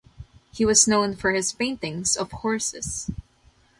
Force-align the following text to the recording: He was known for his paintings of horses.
He 0.51 0.65
was 0.65 0.87
known 0.87 1.15
for 1.15 1.29
his 1.31 1.53
paintings 1.53 2.17
of 2.17 2.31
horses. 2.31 3.11